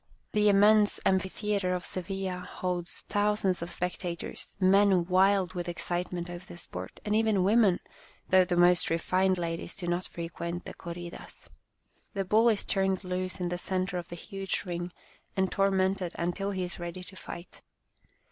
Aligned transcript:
The 0.31 0.49
immense 0.49 0.99
amphitheatre 1.05 1.75
of 1.75 1.85
Sevilla 1.85 2.39
holds 2.39 3.01
thousands 3.07 3.61
of 3.61 3.69
spectators, 3.71 4.55
men 4.59 5.05
wild 5.05 5.53
with 5.53 5.69
excite 5.69 6.11
ment 6.11 6.27
over 6.27 6.43
the 6.43 6.57
sport, 6.57 6.99
and 7.05 7.15
even 7.15 7.43
women, 7.43 7.79
though 8.27 8.43
the 8.43 8.57
most 8.57 8.89
refined 8.89 9.37
ladies 9.37 9.75
do 9.75 9.85
not 9.85 10.07
frequent 10.07 10.65
the 10.65 10.73
corridas. 10.73 11.45
The 12.15 12.25
bull 12.25 12.49
is 12.49 12.65
turned 12.65 13.03
loose 13.03 13.39
in 13.39 13.49
the 13.49 13.59
centre 13.59 13.99
of 13.99 14.09
the 14.09 14.15
huge 14.15 14.63
ring 14.65 14.91
and 15.37 15.51
tormented 15.51 16.13
until 16.15 16.49
he 16.49 16.63
is 16.63 16.79
ready 16.79 17.03
to 17.03 17.15
fight. 17.15 17.61